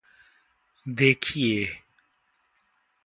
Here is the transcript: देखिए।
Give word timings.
देखिए। 0.87 1.65